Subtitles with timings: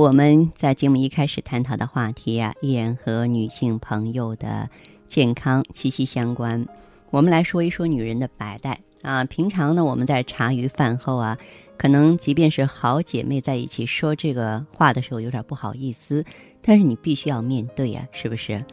[0.00, 4.66] 我们在节目一开始探讨的话题啊，依然和女性朋友的
[5.06, 6.66] 健康息息相关。
[7.10, 9.24] 我们来说一说女人的白带啊。
[9.24, 11.36] 平常呢，我们在茶余饭后啊，
[11.76, 16.24] 可能即便是好姐妹在一起说这个话的时候，有点不好意思，
[16.62, 18.64] 但是你必须要面对呀，是不是？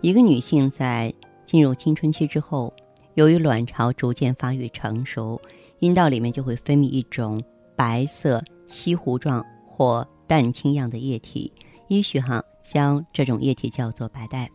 [0.00, 1.14] 一个女性在
[1.44, 2.74] 进入青春期之后，
[3.14, 5.40] 由于卵巢逐渐发育成熟，
[5.78, 7.40] 阴道里面就会分泌一种
[7.76, 11.52] 白色稀糊状或蛋清样的液体，
[11.88, 14.50] 医学上将这种液体叫做白带。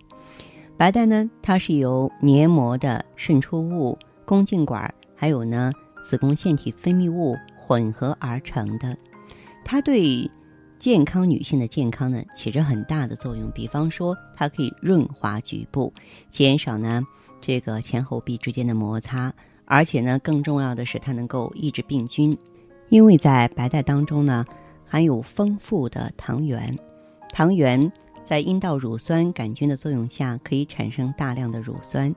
[0.75, 5.71] 白带呢，它是由黏膜的渗出物、宫颈管还有呢
[6.03, 8.97] 子宫腺体分泌物混合而成的。
[9.63, 10.27] 它对
[10.79, 13.51] 健康女性的健康呢起着很大的作用。
[13.51, 15.93] 比方说，它可以润滑局部，
[16.31, 17.03] 减少呢
[17.39, 19.31] 这个前后壁之间的摩擦，
[19.65, 22.35] 而且呢更重要的是，它能够抑制病菌，
[22.89, 24.43] 因为在白带当中呢。
[24.87, 26.77] 含有丰富的糖原，
[27.33, 27.91] 糖原
[28.23, 32.15] 在阴道乳酸杆菌的作用下，可以产生大量的乳酸，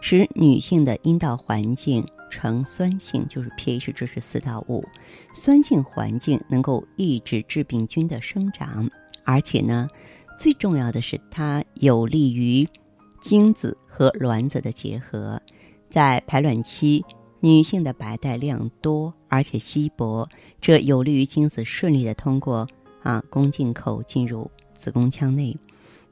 [0.00, 4.84] 使女性的阴道环境呈酸性，就是 pH 值是四到五。
[5.34, 8.88] 酸性环境能够抑制致病菌的生长，
[9.24, 9.88] 而且呢，
[10.38, 12.68] 最重要的是它有利于
[13.20, 15.40] 精子和卵子的结合，
[15.90, 17.04] 在排卵期。
[17.44, 20.28] 女性的白带量多而且稀薄，
[20.60, 22.68] 这有利于精子顺利的通过
[23.02, 25.56] 啊宫颈口进入子宫腔内。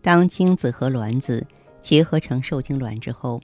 [0.02, 1.46] 当精子和卵子
[1.80, 3.40] 结合成受精卵之后，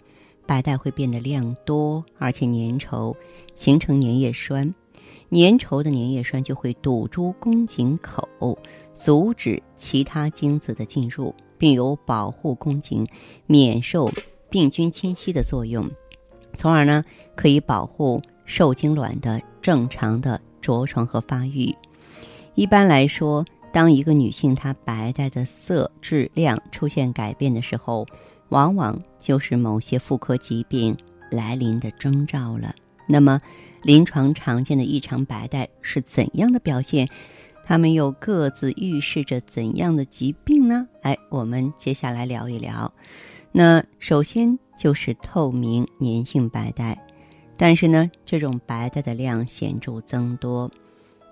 [0.47, 3.15] 白带会变得量多而且粘稠，
[3.55, 4.75] 形成粘液栓。
[5.31, 8.59] 粘稠的粘液栓就会堵住宫颈口，
[8.95, 13.07] 阻止其他精子的进入，并有保护宫颈
[13.47, 14.11] 免受
[14.51, 15.89] 病菌侵袭的作用。
[16.57, 17.05] 从而呢，
[17.37, 21.75] 可以保护受精卵的正常的着床和发育。
[22.55, 28.07] 一般来说，当一个女性她白带的色质量出现改变的时候，
[28.49, 30.97] 往往就是某些妇科疾病
[31.31, 32.75] 来临的征兆了。
[33.07, 33.41] 那么，
[33.83, 37.09] 临床常见的异常白带是怎样的表现？
[37.65, 40.89] 它们又各自预示着怎样的疾病呢？
[41.03, 42.93] 哎，我们接下来聊一聊。
[43.53, 47.03] 那首先就是透明粘性白带，
[47.57, 50.71] 但是呢，这种白带的量显著增多。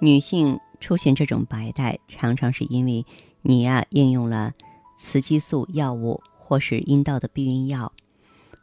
[0.00, 3.04] 女性出现这种白带，常常是因为
[3.43, 4.53] 你呀应用了
[4.99, 7.93] 雌激素药物或是阴道的避孕药。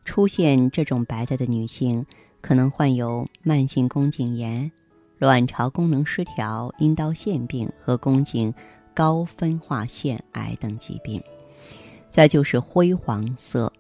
[0.04, 2.06] 出现这种白带的女性，
[2.42, 4.72] 可能患有慢性宫颈炎、
[5.20, 8.54] 卵巢功能失调、阴道腺病和宫颈
[8.96, 11.22] 高分化腺癌等疾病。
[12.10, 13.71] 再就是灰黄色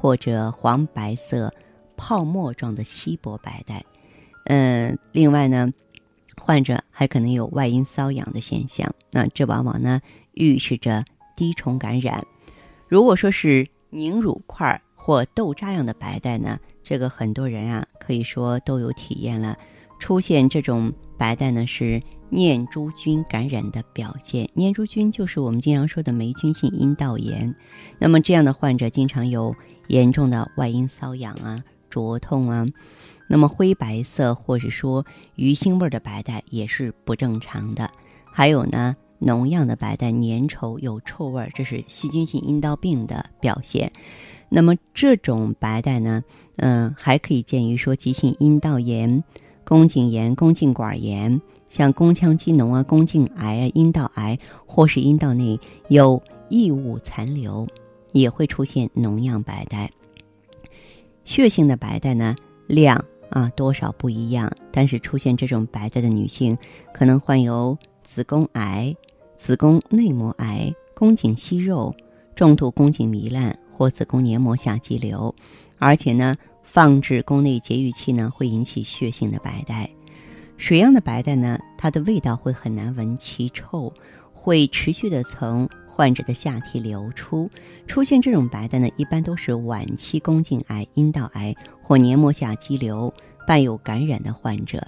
[0.00, 1.52] 或者黄白色
[1.96, 3.84] 泡沫状的稀薄白带，
[4.44, 5.68] 嗯，另外呢，
[6.40, 10.00] 患者还可能有外阴瘙痒的现象，那这往往呢
[10.34, 11.04] 预示着
[11.34, 12.24] 滴虫感染。
[12.86, 19.58] 如果说是凝乳块或豆渣样的白带呢，这个很多人啊可以说都有体验了。
[19.98, 24.48] 出现这种白带呢，是念珠菌感染的表现。
[24.54, 27.54] 念珠菌就是我们经常说的霉菌性阴道炎。
[27.98, 29.54] 那么这样的患者经常有
[29.88, 32.66] 严重的外阴瘙痒啊、灼痛啊。
[33.28, 35.04] 那么灰白色或者说
[35.34, 37.90] 鱼腥味的白带也是不正常的。
[38.32, 43.92] 还有呢，脓样的白带粘稠有臭味，这是细菌性阴道病的表现。
[44.48, 46.22] 那么这种白带呢，
[46.56, 49.24] 嗯，还可以见于说急性阴道炎。
[49.68, 57.68] 宫颈炎、宫颈管炎，像宫腔积脓啊、宫颈癌啊、阴道癌，或是阴道内有异物残留，
[58.12, 59.90] 也会出现脓样白带。
[61.26, 62.34] 血性的白带呢，
[62.66, 66.56] 量啊多少不一样，但是出现这种白带的女性，
[66.94, 68.96] 可能患有子宫癌、
[69.36, 71.94] 子宫内膜癌、宫颈息肉、
[72.34, 75.34] 重度宫颈糜烂或子宫黏膜下肌瘤，
[75.76, 76.34] 而且呢，
[76.70, 79.88] 放置宫内节育器呢会引起血性的白带。
[80.58, 83.90] 水样的白带呢，它的味道会很难闻，其臭
[84.34, 87.48] 会持续的从患者的下体流出。
[87.86, 93.12] 出现这种白带呢，一般都是晚期宫颈癌、阴道癌或黏膜下肌瘤
[93.46, 94.86] 伴有感染的患者。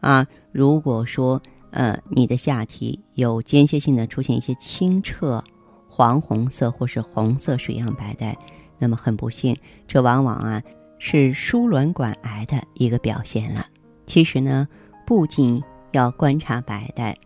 [0.00, 1.42] 啊，如果说
[1.72, 5.44] 呃你的下体有间歇性的出现一些清澈
[5.88, 8.34] 黄红色或是红色水样白带，
[8.78, 9.54] 那么很不幸，
[9.86, 10.62] 这往往啊
[10.98, 13.66] 是输卵管癌的一个表现了。
[14.06, 14.68] 其实呢，
[15.06, 15.62] 不仅
[15.92, 17.16] 要观察白带，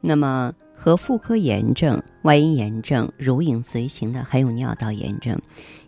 [0.00, 5.40] 那么和妇科炎症、外阴炎症如影随形的还有尿道炎症，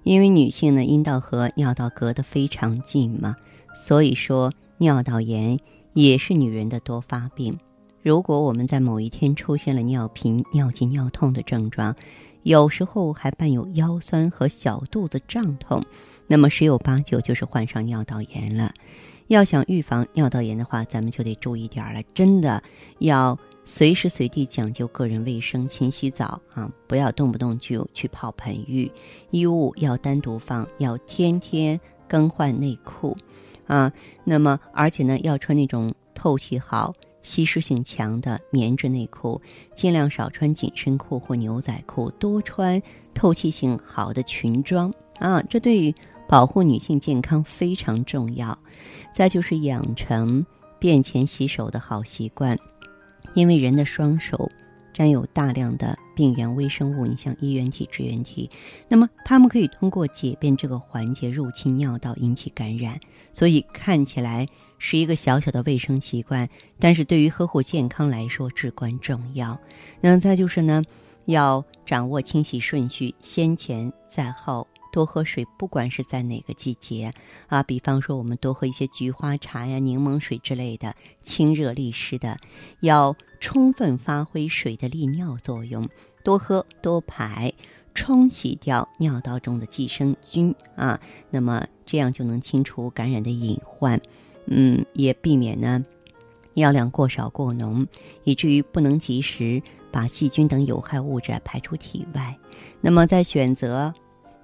[0.02, 3.36] 因为女性呢阴道和尿道隔得非常近嘛，
[3.74, 5.58] 所以说尿道炎。
[5.94, 7.58] 也是女人的多发病。
[8.02, 11.94] 如果我们在某一天出现了尿频、尿急、尿痛的症状，
[12.42, 15.82] 有时候还伴有腰酸和小肚子胀痛，
[16.26, 18.72] 那么十有八九就是患上尿道炎了。
[19.28, 22.62] 要想预防尿道炎的话，咱们就得注意点了，真的
[22.98, 28.90] 要随时随地讲究个人卫生，勤洗澡啊，不要动不动就去泡盆浴，
[29.30, 33.16] 衣物要单独放，要天天更换内裤。
[33.68, 33.92] 啊，
[34.24, 36.92] 那么而且呢，要穿那种透气好、
[37.22, 39.40] 吸湿性强的棉质内裤，
[39.74, 42.82] 尽量少穿紧身裤或牛仔裤，多穿
[43.14, 45.94] 透气性好的裙装啊，这对于
[46.28, 48.58] 保护女性健康非常重要。
[49.12, 50.44] 再就是养成
[50.78, 52.58] 便前洗手的好习惯，
[53.34, 54.50] 因为人的双手。
[54.94, 58.50] 沾有大量的病原微生物，你像衣原体、支原体，
[58.88, 62.99] 那么它们可以通过解便这个环节入侵尿道，引起感染。
[63.32, 64.47] 所以看起来
[64.79, 66.49] 是一个小小的卫生习惯，
[66.79, 69.59] 但是对于呵护健康来说至关重要。
[70.00, 70.82] 那再就是呢，
[71.26, 74.67] 要掌握清洗顺序，先前再后。
[74.92, 77.12] 多喝水，不管是在哪个季节，
[77.48, 82.38] 啊，比方说我们多喝一些菊花茶呀、柠檬水之类的，清热利湿的，
[82.80, 85.88] 要充分发挥水的利尿作用，
[86.22, 87.52] 多喝多排，
[87.94, 91.00] 冲洗掉尿道中的寄生菌啊，
[91.30, 93.98] 那么这样就能清除感染的隐患，
[94.44, 95.84] 嗯，也避免呢
[96.52, 97.86] 尿量过少过浓，
[98.24, 102.36] 以至于不能及时把细菌等有害物质排出体外。
[102.82, 103.94] 那么在选择。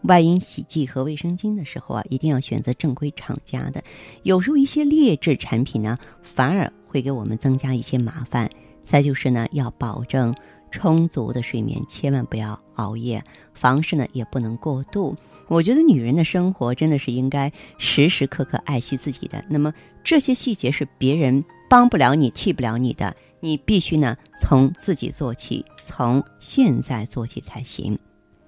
[0.03, 3.83] 外阴洗剂和卫生巾的时候啊，一定要选择正规厂家的。
[4.23, 8.49] 有时候一些劣质产品呢，反而会给我们增加一些麻烦。
[8.85, 10.35] 再就是呢，要保证
[10.71, 13.23] 充足的睡眠，千万不要熬夜。
[13.53, 15.15] 房事呢，也不能过度。
[15.49, 19.45] 我觉得女人的生活真的是应该时时刻刻爱惜自己的。
[19.49, 19.75] 那么
[20.05, 27.99] 这些细节是别人帮不了你、替不了你的，你必须呢从自己做起，从现在做起才行。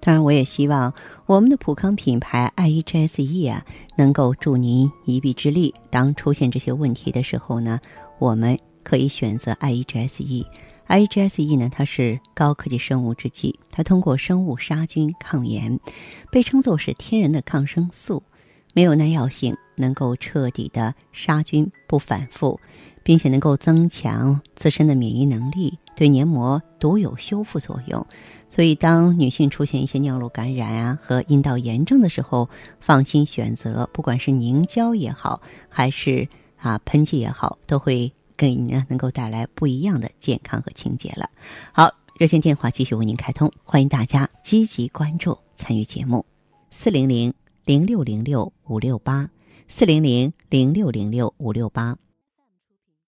[0.01, 0.93] 当然，我也希望
[1.27, 3.63] 我们的普康品牌 I E G S E 啊，
[3.97, 5.75] 能够助您一臂之力。
[5.91, 7.79] 当出现这些问题的时候呢，
[8.19, 10.47] 我们可以选择 I E G S E。
[10.87, 15.79] I E G S E 呢，它是高科技生物制剂，它通过生物杀菌抗炎，
[16.33, 18.23] 被称作是天然的抗生素，
[18.75, 22.61] 没有耐药性，能够彻底的杀菌不反复。
[23.03, 28.07] 并且能够增强自身的免疫能力，对黏膜独有修复作用。
[28.51, 36.29] 所以，当女性出现一些尿路感染啊和阴道炎症的时候，放心选择，不管是凝胶也好，还是
[36.59, 41.29] 啊喷剂也好，都会给你呢能够带来不一样的健康和清洁了。
[41.73, 46.25] 好，热线电话继续为您开通，欢迎大家积极关注参与节目，
[46.71, 47.33] 四零零
[47.65, 49.29] 零六零六五六八，
[49.73, 51.97] 四零零零六零六五六八。